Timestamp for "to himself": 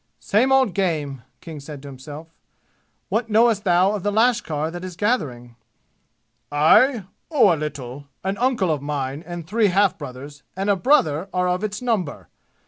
1.59-2.27